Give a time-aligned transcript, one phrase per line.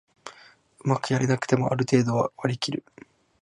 [0.83, 2.83] うまくやれなくてもある程度は割りきる